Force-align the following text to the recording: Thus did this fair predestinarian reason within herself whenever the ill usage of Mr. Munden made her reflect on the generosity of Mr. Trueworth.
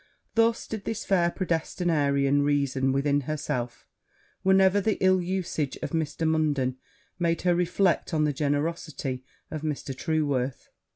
Thus 0.33 0.65
did 0.65 0.85
this 0.85 1.05
fair 1.05 1.29
predestinarian 1.29 2.41
reason 2.41 2.91
within 2.91 3.21
herself 3.21 3.85
whenever 4.41 4.81
the 4.81 4.95
ill 4.99 5.21
usage 5.21 5.77
of 5.83 5.91
Mr. 5.91 6.27
Munden 6.27 6.77
made 7.19 7.43
her 7.43 7.53
reflect 7.53 8.11
on 8.11 8.23
the 8.23 8.33
generosity 8.33 9.23
of 9.51 9.61
Mr. 9.61 9.95
Trueworth. 9.95 10.69